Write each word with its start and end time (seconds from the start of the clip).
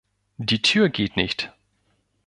Die 0.39 0.63
Tür 0.63 0.89
geht 0.89 1.15
nicht. 1.15 1.53